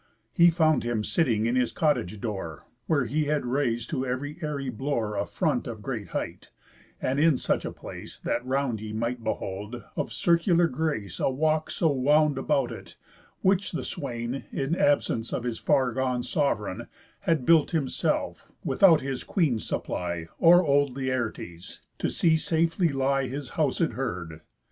He 0.33 0.49
found 0.49 0.81
him 0.83 1.03
sitting 1.03 1.45
in 1.45 1.55
his 1.55 1.71
cottage 1.71 2.19
door, 2.19 2.65
Where 2.87 3.05
he 3.05 3.25
had 3.25 3.45
rais'd 3.45 3.87
to 3.91 4.03
ev'ry 4.03 4.39
airy 4.41 4.69
blore 4.71 5.15
A 5.15 5.27
front 5.27 5.67
of 5.67 5.83
great 5.83 6.07
height, 6.07 6.49
and 6.99 7.19
in 7.19 7.37
such 7.37 7.65
a 7.65 7.71
place 7.71 8.17
That 8.17 8.43
round 8.43 8.81
ye 8.81 8.93
might 8.93 9.23
behold, 9.23 9.83
of 9.95 10.11
circular 10.11 10.65
grace 10.67 11.19
A 11.19 11.29
walk 11.29 11.69
so 11.69 11.91
wound 11.91 12.39
about 12.39 12.71
it; 12.71 12.95
which 13.43 13.73
the 13.73 13.83
swain 13.83 14.45
(In 14.51 14.75
absence 14.75 15.31
of 15.31 15.43
his 15.43 15.59
far 15.59 15.91
gone 15.93 16.23
sovereign) 16.23 16.87
Had 17.19 17.45
built 17.45 17.69
himself, 17.69 18.47
without 18.63 19.01
his 19.01 19.23
queen's 19.23 19.67
supply, 19.67 20.27
Or 20.39 20.63
old 20.63 20.97
Laertes', 20.97 21.79
to 21.99 22.09
see 22.09 22.37
safely 22.37 22.89
lie 22.89 23.27
His 23.27 23.51
houséd 23.51 23.91
herd. 23.93 24.41